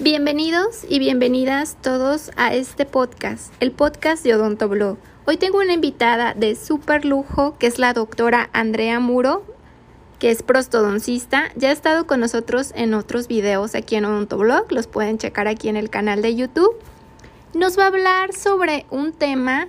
[0.00, 4.96] Bienvenidos y bienvenidas todos a este podcast, el podcast de Odontoblog.
[5.26, 9.44] Hoy tengo una invitada de súper lujo que es la doctora Andrea Muro,
[10.20, 11.50] que es prostodoncista.
[11.56, 15.68] Ya ha estado con nosotros en otros videos aquí en Odontoblog, los pueden checar aquí
[15.68, 16.76] en el canal de YouTube.
[17.52, 19.66] Nos va a hablar sobre un tema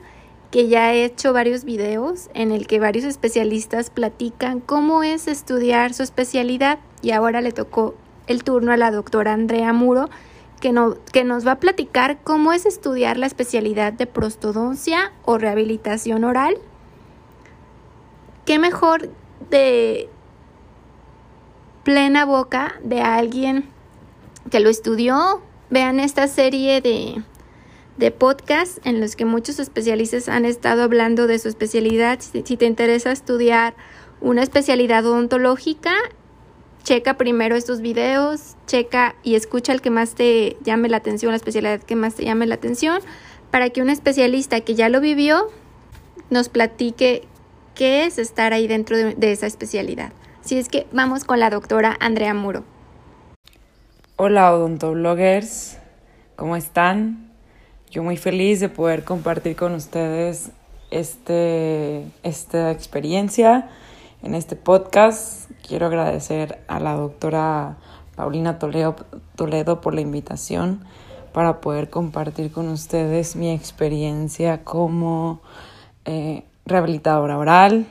[0.52, 5.96] que ya he hecho varios videos en el que varios especialistas platican cómo es estudiar
[5.96, 7.96] su especialidad y ahora le tocó
[8.30, 10.10] el turno a la doctora Andrea Muro
[10.62, 10.74] que,
[11.12, 16.58] que nos va a platicar cómo es estudiar la especialidad de prostodoncia o rehabilitación oral.
[18.46, 19.10] ¿Qué mejor
[19.50, 20.10] de
[21.84, 23.70] plena boca de alguien
[24.50, 25.42] que lo estudió?
[25.70, 27.22] Vean esta serie de
[28.00, 32.20] de podcast en los que muchos especialistas han estado hablando de su especialidad.
[32.22, 33.76] Si, te interesa estudiar
[34.22, 35.92] una especialidad odontológica,
[36.84, 41.38] checa primero estos videos, checa y escucha el que más te llame la atención, la
[41.38, 43.02] especialidad que más te llame la atención,
[43.52, 45.48] para que un especialista que ya lo vivió
[46.30, 47.24] nos platique
[47.76, 50.12] qué es estar ahí dentro de, esa especialidad.
[50.44, 52.64] Así es que vamos con la doctora Andrea Muro.
[54.16, 55.78] Hola odontobloggers,
[56.36, 57.32] ¿cómo están?
[57.90, 60.52] Yo muy feliz de poder compartir con ustedes
[60.92, 63.70] este, esta experiencia
[64.22, 65.50] en este podcast.
[65.66, 67.78] Quiero agradecer a la doctora
[68.16, 70.84] Paulina Toledo, por la invitación
[71.32, 75.42] para poder compartir con ustedes mi experiencia como
[76.06, 77.88] eh, rehabilitadora oral.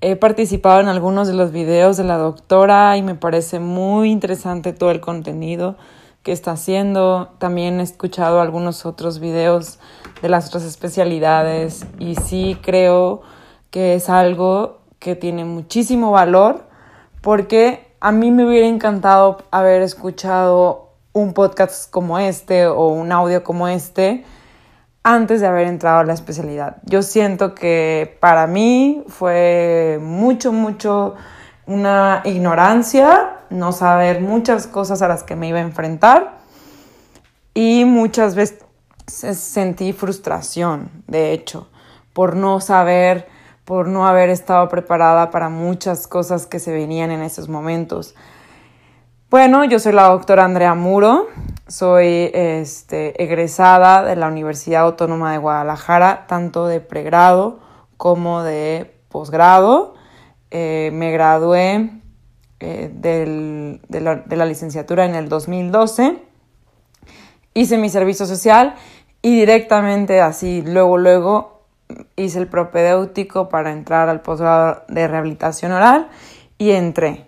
[0.00, 4.72] He participado en algunos de los videos de la doctora y me parece muy interesante
[4.72, 5.76] todo el contenido
[6.24, 7.28] que está haciendo.
[7.38, 9.78] También he escuchado algunos otros videos
[10.20, 13.22] de las otras especialidades y sí creo
[13.70, 16.64] que es algo que tiene muchísimo valor
[17.20, 23.42] porque a mí me hubiera encantado haber escuchado un podcast como este o un audio
[23.42, 24.24] como este
[25.02, 26.76] antes de haber entrado a la especialidad.
[26.84, 31.16] Yo siento que para mí fue mucho, mucho
[31.66, 36.38] una ignorancia, no saber muchas cosas a las que me iba a enfrentar
[37.54, 38.64] y muchas veces
[39.08, 41.68] sentí frustración, de hecho,
[42.12, 43.31] por no saber,
[43.72, 48.14] por no haber estado preparada para muchas cosas que se venían en esos momentos.
[49.30, 51.28] Bueno, yo soy la doctora Andrea Muro,
[51.68, 57.60] soy este, egresada de la Universidad Autónoma de Guadalajara, tanto de pregrado
[57.96, 59.94] como de posgrado.
[60.50, 61.92] Eh, me gradué
[62.60, 66.18] eh, de, la, licenciatura en el 2012,
[67.54, 68.74] hice mi servicio social
[69.22, 71.61] y directamente así, luego, luego
[72.16, 76.08] hice el propedéutico para entrar al posgrado de rehabilitación oral
[76.58, 77.26] y entré.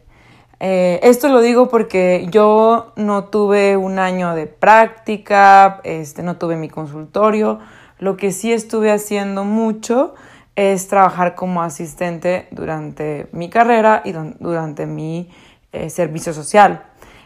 [0.61, 6.57] Eh, esto lo digo porque yo no tuve un año de práctica, este, no tuve
[6.57, 7.59] mi consultorio,
[7.99, 10.15] lo que sí estuve haciendo mucho
[10.57, 15.29] es trabajar como asistente durante mi carrera y durante mi
[15.73, 16.85] eh, servicio social.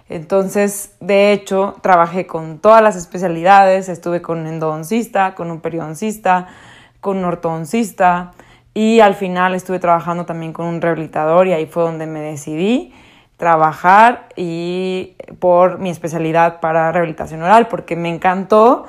[0.09, 6.49] Entonces, de hecho, trabajé con todas las especialidades, estuve con un endodoncista, con un periodoncista,
[7.01, 8.33] con un ortodoncista
[8.75, 12.93] y al final estuve trabajando también con un rehabilitador y ahí fue donde me decidí
[13.37, 18.87] trabajar y por mi especialidad para rehabilitación oral porque me encantó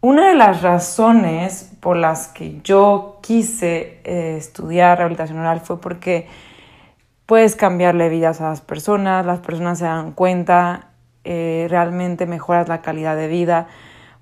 [0.00, 6.26] una de las razones por las que yo quise eh, estudiar rehabilitación oral fue porque
[7.26, 10.88] puedes cambiarle vidas a las personas, las personas se dan cuenta,
[11.24, 13.66] eh, realmente mejoras la calidad de vida.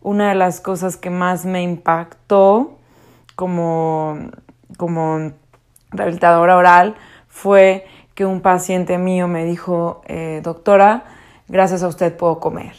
[0.03, 2.78] Una de las cosas que más me impactó
[3.39, 4.19] como,
[4.79, 5.31] como
[5.93, 6.97] rehabilitadora oral
[7.29, 11.05] fue que un paciente mío me dijo, eh, doctora,
[11.47, 12.75] gracias a usted puedo comer.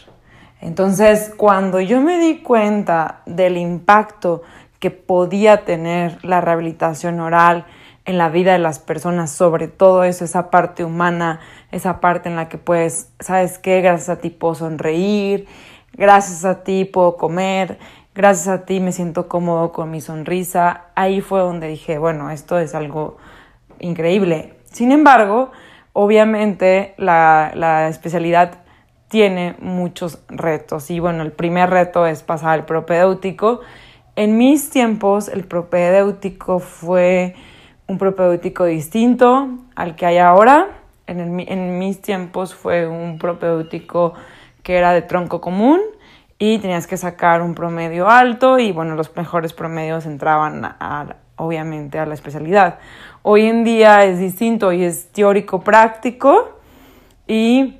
[0.59, 4.41] Entonces, cuando yo me di cuenta del impacto
[4.79, 7.65] que podía tener la rehabilitación oral
[8.03, 11.39] en la vida de las personas, sobre todo eso, esa parte humana,
[11.71, 13.79] esa parte en la que puedes, ¿sabes qué?
[13.79, 15.47] Gracias a ti puedo sonreír,
[15.93, 17.79] gracias a ti puedo comer,
[18.15, 20.85] gracias a ti me siento cómodo con mi sonrisa.
[20.95, 23.17] Ahí fue donde dije, bueno, esto es algo
[23.79, 24.55] increíble.
[24.65, 25.51] Sin embargo,
[25.93, 28.59] obviamente la, la especialidad
[29.07, 30.89] tiene muchos retos.
[30.91, 33.61] Y bueno, el primer reto es pasar al propedéutico.
[34.15, 37.35] En mis tiempos, el propedéutico fue
[37.87, 40.67] un propedéutico distinto al que hay ahora.
[41.07, 44.13] En, en mis tiempos fue un propedéutico
[44.61, 45.79] que era de tronco común
[46.41, 51.99] y tenías que sacar un promedio alto y bueno, los mejores promedios entraban a, obviamente
[51.99, 52.79] a la especialidad.
[53.23, 56.57] Hoy en día es distinto y es teórico práctico
[57.27, 57.77] y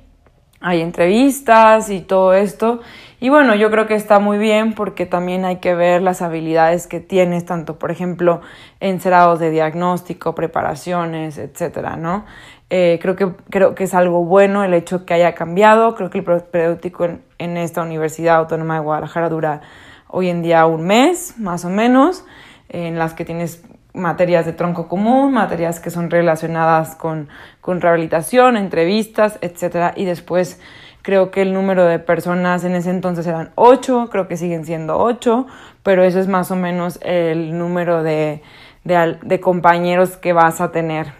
[0.60, 2.80] hay entrevistas y todo esto.
[3.18, 6.86] Y bueno, yo creo que está muy bien porque también hay que ver las habilidades
[6.86, 8.42] que tienes, tanto por ejemplo
[8.78, 12.26] encerados de diagnóstico, preparaciones, etcétera, ¿no?
[12.68, 15.94] Eh, creo, que, creo que es algo bueno el hecho que haya cambiado.
[15.94, 19.62] Creo que el propedéutico en, en esta Universidad Autónoma de Guadalajara dura
[20.08, 22.24] hoy en día un mes, más o menos,
[22.68, 23.64] en las que tienes
[23.94, 27.28] materias de tronco común, materias que son relacionadas con,
[27.60, 29.94] con rehabilitación, entrevistas, etc.
[29.96, 30.60] Y después
[31.02, 34.98] creo que el número de personas en ese entonces eran ocho, creo que siguen siendo
[34.98, 35.46] ocho,
[35.82, 38.42] pero eso es más o menos el número de,
[38.84, 41.12] de, de compañeros que vas a tener.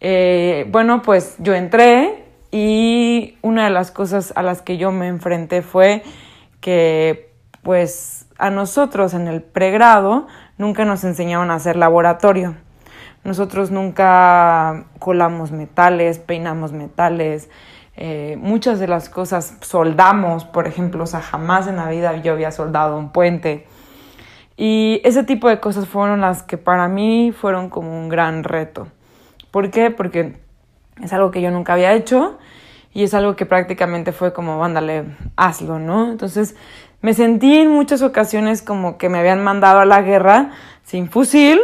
[0.00, 2.15] Eh, bueno, pues yo entré
[2.50, 6.02] y una de las cosas a las que yo me enfrenté fue
[6.60, 7.32] que
[7.62, 10.26] pues a nosotros en el pregrado
[10.58, 12.54] nunca nos enseñaron a hacer laboratorio.
[13.24, 17.50] Nosotros nunca colamos metales, peinamos metales,
[17.96, 22.34] eh, muchas de las cosas soldamos, por ejemplo, o sea, jamás en la vida yo
[22.34, 23.66] había soldado un puente.
[24.56, 28.88] Y ese tipo de cosas fueron las que para mí fueron como un gran reto.
[29.50, 29.90] ¿Por qué?
[29.90, 30.36] Porque
[31.02, 32.38] es algo que yo nunca había hecho
[32.92, 35.04] y es algo que prácticamente fue como, ándale,
[35.36, 36.10] hazlo, ¿no?
[36.10, 36.56] Entonces
[37.02, 40.52] me sentí en muchas ocasiones como que me habían mandado a la guerra
[40.82, 41.60] sin fusil,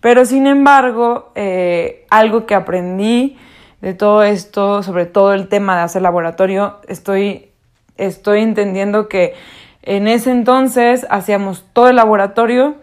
[0.00, 3.38] pero sin embargo, eh, algo que aprendí
[3.80, 7.50] de todo esto, sobre todo el tema de hacer laboratorio, estoy,
[7.96, 9.34] estoy entendiendo que
[9.82, 12.76] en ese entonces hacíamos todo el laboratorio,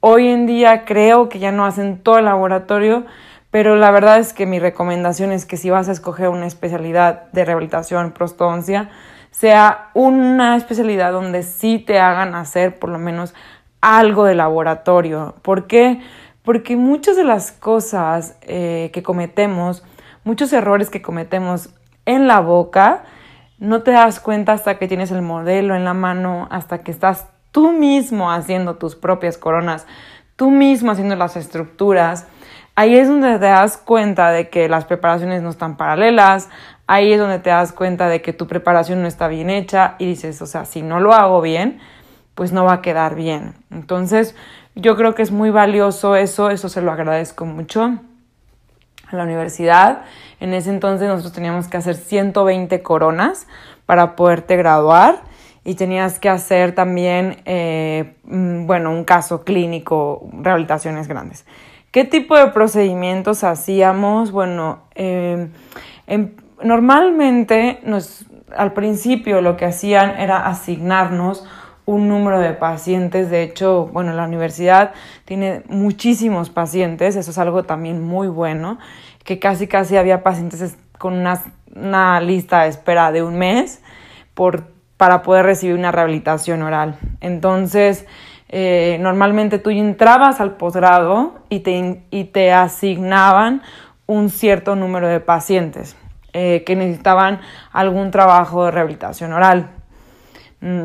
[0.00, 3.04] hoy en día creo que ya no hacen todo el laboratorio,
[3.50, 7.30] pero la verdad es que mi recomendación es que si vas a escoger una especialidad
[7.32, 8.90] de rehabilitación prostodoncia,
[9.30, 13.34] sea una especialidad donde sí te hagan hacer por lo menos
[13.80, 15.34] algo de laboratorio.
[15.42, 16.00] ¿Por qué?
[16.42, 19.84] Porque muchas de las cosas eh, que cometemos,
[20.24, 21.70] muchos errores que cometemos
[22.06, 23.04] en la boca,
[23.58, 27.26] no te das cuenta hasta que tienes el modelo en la mano, hasta que estás
[27.50, 29.86] tú mismo haciendo tus propias coronas,
[30.36, 32.26] tú mismo haciendo las estructuras.
[32.74, 36.48] Ahí es donde te das cuenta de que las preparaciones no están paralelas,
[36.86, 40.06] ahí es donde te das cuenta de que tu preparación no está bien hecha y
[40.06, 41.80] dices, o sea, si no lo hago bien,
[42.34, 43.54] pues no va a quedar bien.
[43.70, 44.34] Entonces,
[44.74, 47.98] yo creo que es muy valioso eso, eso se lo agradezco mucho
[49.06, 50.02] a la universidad.
[50.38, 53.46] En ese entonces nosotros teníamos que hacer 120 coronas
[53.84, 55.22] para poderte graduar
[55.64, 61.44] y tenías que hacer también, eh, mm, bueno, un caso clínico, rehabilitaciones grandes.
[61.90, 64.30] ¿Qué tipo de procedimientos hacíamos?
[64.30, 65.48] Bueno, eh,
[66.06, 68.26] en, normalmente nos,
[68.56, 71.44] al principio lo que hacían era asignarnos
[71.86, 73.28] un número de pacientes.
[73.28, 74.92] De hecho, bueno, la universidad
[75.24, 78.78] tiene muchísimos pacientes, eso es algo también muy bueno,
[79.24, 81.42] que casi casi había pacientes con una,
[81.74, 83.82] una lista de espera de un mes
[84.34, 86.98] por, para poder recibir una rehabilitación oral.
[87.20, 88.06] Entonces,
[88.50, 93.62] eh, normalmente tú entrabas al posgrado y te, y te asignaban
[94.06, 95.96] un cierto número de pacientes.
[96.32, 97.40] Eh, que necesitaban
[97.72, 99.70] algún trabajo de rehabilitación oral.
[100.60, 100.84] Mm,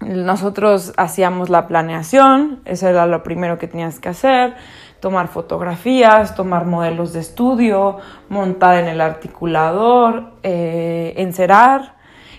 [0.00, 4.54] nosotros hacíamos la planeación, eso era lo primero que tenías que hacer,
[5.00, 7.96] tomar fotografías, tomar modelos de estudio,
[8.28, 11.96] montar en el articulador, eh, encerar.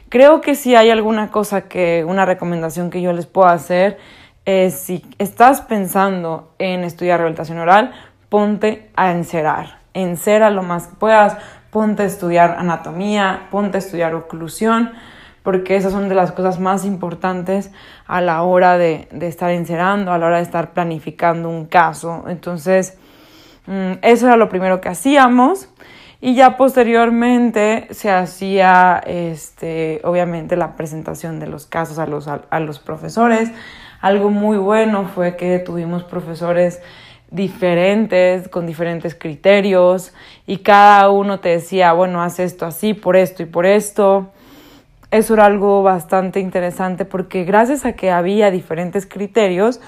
[0.08, 3.98] Creo que si hay alguna cosa que, una recomendación que yo les puedo hacer
[4.48, 7.92] es si estás pensando en estudiar rehabilitación oral,
[8.30, 9.80] ponte a encerar.
[9.94, 11.38] Encera lo más que puedas,
[11.70, 14.92] ponte a estudiar anatomía, ponte a estudiar oclusión,
[15.44, 17.72] porque esas son de las cosas más importantes
[18.06, 22.24] a la hora de, estar encerando, a la hora de estar planificando un caso.
[22.30, 22.98] Entonces,
[23.66, 25.68] mm, eso era lo primero que hacíamos.
[26.22, 32.60] Y ya posteriormente se hacía, este, obviamente, la presentación de los casos a los, a
[32.62, 33.51] los profesores.
[34.01, 36.82] Algo muy bueno fue que tuvimos profesores
[37.32, 40.13] diferentes, con diferentes criterios,
[40.46, 44.32] y cada uno te decía, bueno, haz esto así, por esto y por esto.
[45.10, 49.80] Eso era algo bastante interesante porque gracias a que había diferentes criterios,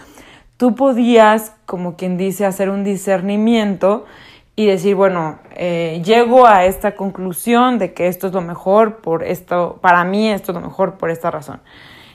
[0.57, 4.05] tú podías, como quien dice, hacer un discernimiento
[4.55, 9.23] y decir, bueno, eh, llego a esta conclusión de que esto es lo mejor por
[9.23, 11.61] esto, para mí esto es lo mejor por esta razón.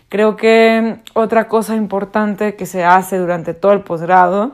[0.09, 4.53] Creo que otra cosa importante que se hace durante todo el posgrado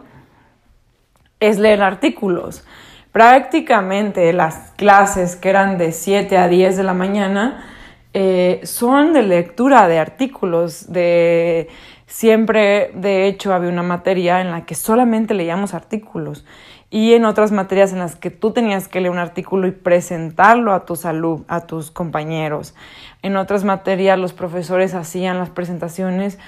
[1.38, 2.64] es leer artículos.
[3.12, 7.64] Prácticamente las clases que eran de 7 a 10 de la mañana
[8.12, 11.68] eh, son de lectura de artículos, de
[12.06, 16.44] siempre, de hecho, había una materia en la que solamente leíamos artículos
[16.90, 20.72] y en otras materias en las que tú tenías que leer un artículo y presentarlo
[20.72, 22.74] a tus a tus compañeros.
[23.22, 26.38] En otras materias los profesores hacían las presentaciones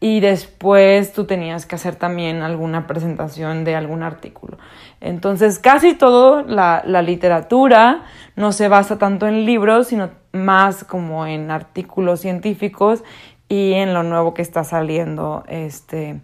[0.00, 4.58] y después tú tenías que hacer también alguna presentación de algún artículo.
[5.00, 11.26] Entonces, casi todo la, la literatura no se basa tanto en libros, sino más como
[11.26, 13.04] en artículos científicos
[13.48, 16.20] y en lo nuevo que está saliendo, este,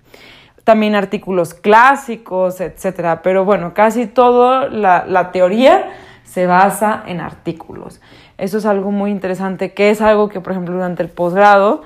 [0.64, 3.22] también artículos clásicos, etcétera.
[3.22, 5.90] Pero bueno, casi toda la, la teoría
[6.24, 8.00] se basa en artículos.
[8.38, 11.82] Eso es algo muy interesante, que es algo que, por ejemplo, durante el posgrado,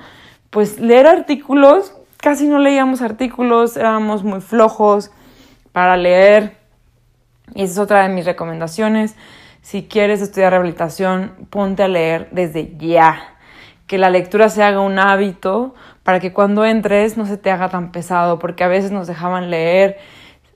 [0.49, 5.11] pues leer artículos, casi no leíamos artículos, éramos muy flojos
[5.71, 6.57] para leer.
[7.53, 9.15] Y esa es otra de mis recomendaciones.
[9.61, 13.36] Si quieres estudiar rehabilitación, ponte a leer desde ya.
[13.87, 17.69] Que la lectura se haga un hábito para que cuando entres no se te haga
[17.69, 19.97] tan pesado, porque a veces nos dejaban leer,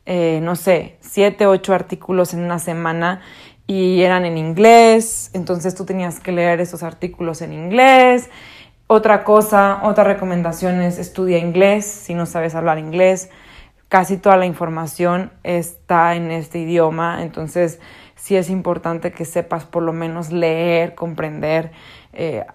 [0.05, 3.21] eh, no sé, siete, ocho artículos en una semana
[3.67, 8.29] y eran en inglés, entonces tú tenías que leer esos artículos en inglés.
[8.87, 13.29] Otra cosa, otra recomendación es estudia inglés si no sabes hablar inglés.
[13.87, 17.79] Casi toda la información está en este idioma, entonces
[18.15, 21.71] sí es importante que sepas por lo menos leer, comprender.
[22.13, 22.45] Eh,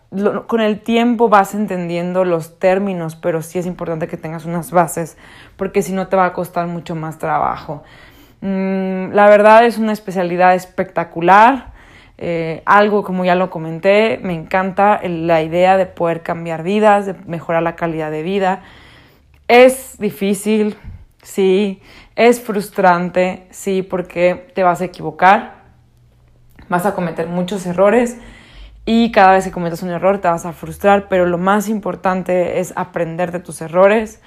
[0.47, 5.17] con el tiempo vas entendiendo los términos, pero sí es importante que tengas unas bases,
[5.57, 7.83] porque si no te va a costar mucho más trabajo.
[8.43, 11.73] Mm, la verdad es una especialidad espectacular.
[12.19, 17.15] Eh, algo como ya lo comenté, me encanta la idea de poder cambiar vidas, de
[17.27, 18.63] mejorar la calidad de vida.
[19.49, 20.77] Es difícil,
[21.23, 21.81] sí,
[22.15, 25.57] es frustrante, sí, porque te vas a equivocar,
[26.69, 28.19] vas a cometer muchos errores
[28.89, 32.61] y cada vez que cometas un error te vas a frustrar, pero lo más importante
[32.61, 34.21] es aprender de tus errores,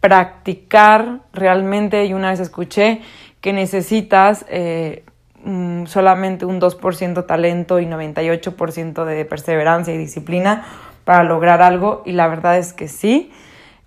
[0.00, 2.04] practicar realmente.
[2.04, 3.00] Y una vez escuché
[3.40, 5.04] que necesitas eh,
[5.42, 10.66] mm, solamente un 2% talento y 98% de perseverancia y disciplina
[11.04, 13.32] para lograr algo y la verdad es que sí.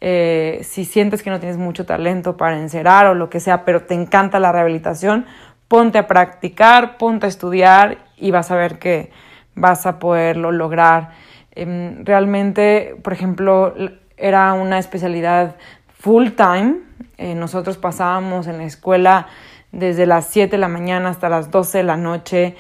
[0.01, 3.83] Eh, si sientes que no tienes mucho talento para encerar o lo que sea, pero
[3.83, 5.25] te encanta la rehabilitación,
[5.67, 9.11] ponte a practicar, ponte a estudiar y vas a ver que
[9.55, 11.11] vas a poderlo lograr.
[11.51, 13.73] Em, realmente, por ejemplo,
[14.17, 15.55] era una especialidad
[15.99, 16.81] full time.
[17.17, 19.27] Eh, nosotros pasábamos en la escuela
[19.71, 22.55] desde las 7 de la mañana hasta las 12 de la noche.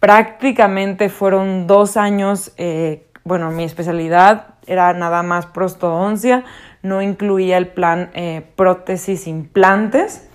[0.00, 6.44] Prácticamente fueron dos años, eh, bueno, mi especialidad era nada más prostodoncia,
[6.82, 10.28] no incluía el plan eh, prótesis implantes.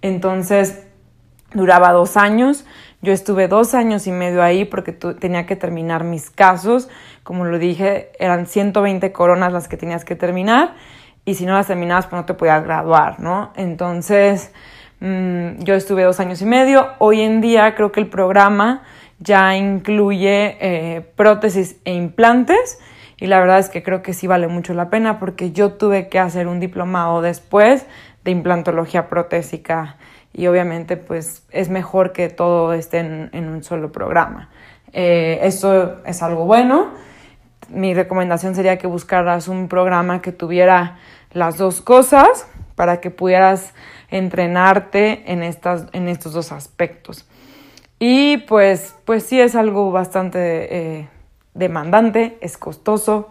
[0.00, 0.86] Entonces,
[1.52, 2.64] duraba dos años.
[3.02, 6.88] Yo estuve dos años y medio ahí porque tenía que terminar mis casos.
[7.24, 10.74] Como lo dije, eran 120 coronas las que tenías que terminar
[11.24, 13.52] y si no las terminabas, pues no te podías graduar, ¿no?
[13.56, 14.52] Entonces,
[15.00, 16.90] mm, yo estuve dos años y medio.
[16.98, 18.84] Hoy en día creo que el programa
[19.18, 22.78] ya incluye eh, prótesis e implantes
[23.18, 26.08] y la verdad es que creo que sí vale mucho la pena porque yo tuve
[26.08, 27.84] que hacer un diplomado después
[28.22, 29.96] de implantología protésica
[30.32, 34.48] y obviamente pues es mejor que todo esté en, un solo programa.
[34.92, 36.90] Eh, eso es algo bueno.
[37.68, 40.98] Mi recomendación sería que buscaras un programa que tuviera
[41.32, 43.72] las dos cosas para que pudieras
[44.10, 47.26] entrenarte en, estas, en estos dos aspectos.
[47.98, 51.08] Y pues, pues sí es algo bastante eh,
[51.54, 53.30] demandante, es costoso.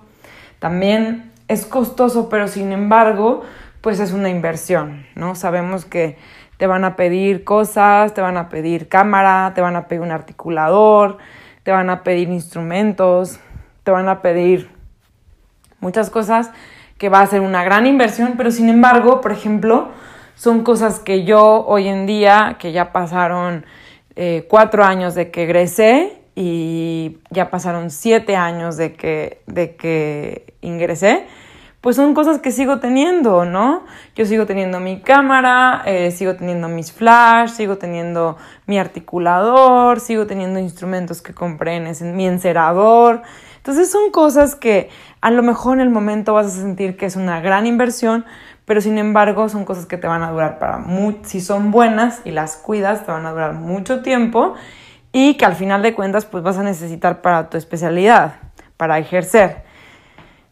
[0.59, 3.41] También es costoso, pero sin embargo,
[3.81, 5.35] pues es una inversión, ¿no?
[5.35, 6.17] Sabemos que
[6.61, 10.11] te van a pedir cosas, te van a pedir cámara, te van a pedir un
[10.11, 11.17] articulador,
[11.63, 13.39] te van a pedir instrumentos,
[13.83, 14.69] te van a pedir
[15.79, 16.51] muchas cosas
[16.99, 19.87] que va a ser una gran inversión, pero sin embargo, por ejemplo,
[20.35, 23.65] son cosas que yo hoy en día, que ya pasaron
[24.15, 30.53] eh, cuatro años de que egresé y ya pasaron siete años de que, de que
[30.61, 31.25] ingresé,
[31.81, 33.83] pues son cosas que sigo teniendo, ¿no?
[34.15, 40.27] Yo sigo teniendo mi cámara, eh, sigo teniendo mis flash, sigo teniendo mi articulador, sigo
[40.27, 43.23] teniendo instrumentos que compré en mi encerador.
[43.57, 44.89] Entonces son cosas que
[45.21, 48.25] a lo mejor en el momento vas a sentir que es una gran inversión,
[48.65, 52.21] pero sin embargo son cosas que te van a durar para mucho, si son buenas
[52.25, 54.53] y las cuidas, te van a durar mucho tiempo
[55.11, 58.35] y que al final de cuentas pues vas a necesitar para tu especialidad,
[58.77, 59.70] para ejercer.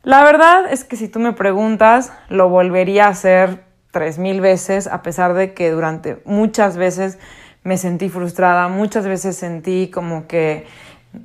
[0.04, 4.88] La verdad es que si tú me preguntas, lo volvería a hacer tres mil veces,
[4.88, 7.20] a pesar de que durante muchas veces
[7.64, 10.68] me sentí frustrada, muchas veces sentí como que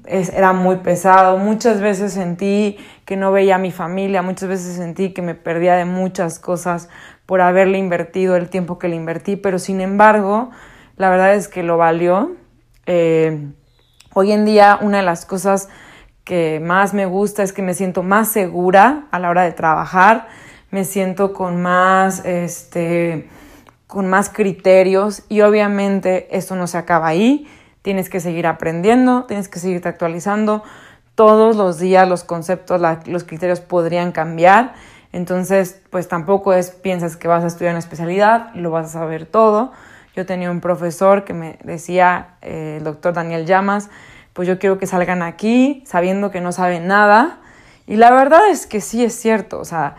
[0.05, 5.13] era muy pesado, muchas veces sentí que no veía a mi familia, muchas veces sentí
[5.13, 6.89] que me perdía de muchas cosas
[7.27, 10.51] por haberle invertido el tiempo que le invertí, pero sin embargo,
[10.97, 12.33] la verdad es que lo valió.
[12.87, 13.47] Eh,
[14.15, 15.69] hoy en día una de las cosas
[16.25, 20.27] que más me gusta es que me siento más segura a la hora de trabajar,
[20.71, 23.29] me siento con más, este,
[23.87, 27.47] con más criterios y obviamente esto no se acaba ahí,
[27.83, 30.63] tienes que seguir aprendiendo, tienes que seguirte actualizando,
[31.15, 34.75] todos los días los conceptos, los criterios podrían cambiar,
[35.13, 39.27] entonces pues tampoco es piensas que vas a estudiar una especialidad, lo vas a saber
[39.27, 39.71] todo.
[40.17, 43.91] Yo tenía un profesor que me decía, eh, el doctor Daniel Llamas,
[44.35, 47.39] pues yo quiero que salgan aquí sabiendo que no saben nada.
[47.87, 49.95] Y la verdad es que sí es cierto, o sea,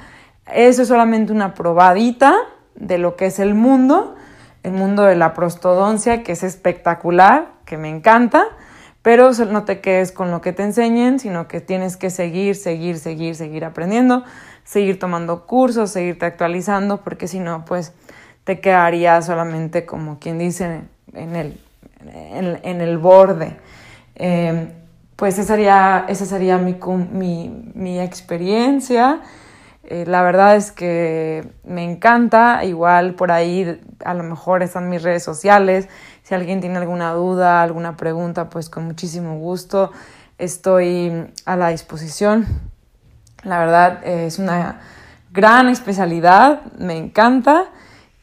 [0.54, 2.36] eso es solamente una probadita
[2.76, 4.16] de lo que es el mundo,
[4.64, 8.46] el mundo de la prostodoncia, que es espectacular, que me encanta,
[9.02, 12.98] pero no te quedes con lo que te enseñen, sino que tienes que seguir, seguir,
[12.98, 14.24] seguir, seguir aprendiendo,
[14.64, 17.94] seguir tomando cursos, seguirte actualizando, porque si no, pues
[18.44, 20.82] te quedarías solamente como quien dice
[21.14, 21.60] en el,
[22.04, 23.56] en el borde.
[24.16, 24.72] Eh,
[25.16, 26.78] pues esa sería, esa sería mi,
[27.12, 29.22] mi, mi experiencia.
[29.84, 35.04] Eh, la verdad es que me encanta, igual por ahí a lo mejor están mis
[35.04, 35.88] redes sociales.
[36.24, 39.92] Si alguien tiene alguna duda, alguna pregunta, pues con muchísimo gusto
[40.38, 42.46] estoy a la disposición.
[43.44, 44.82] La verdad es una
[45.32, 47.66] gran especialidad, me encanta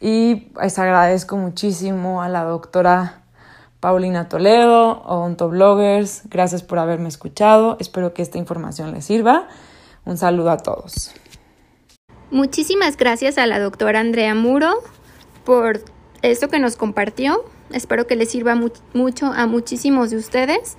[0.01, 3.22] y les agradezco muchísimo a la doctora
[3.83, 5.03] Paulina Toledo,
[5.51, 7.77] Bloggers, gracias por haberme escuchado.
[7.81, 9.49] Espero que esta información les sirva.
[10.05, 11.13] Un saludo a todos.
[12.31, 14.73] Muchísimas gracias a la doctora Andrea Muro
[15.45, 15.83] por
[16.23, 17.45] esto que nos compartió.
[17.73, 18.55] Espero que les sirva
[18.95, 20.77] mucho a muchísimos de ustedes.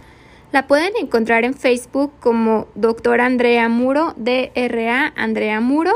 [0.54, 5.92] La pueden encontrar en Facebook como doctora Andrea Muro, DRA Andrea Muro